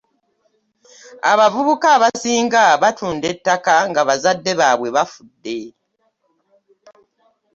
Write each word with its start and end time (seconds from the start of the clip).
Abavubuka 1.31 1.87
abasinga 1.95 2.63
batunda 2.81 3.25
ettaka 3.33 3.73
nga 3.89 4.01
bazadde 4.07 4.51
baabwe 4.59 4.89
bafude. 4.95 5.57